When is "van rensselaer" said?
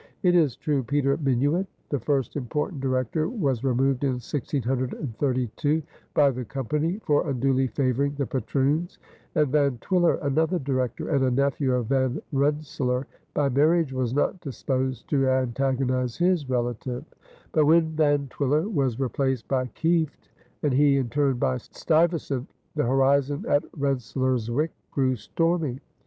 11.85-13.05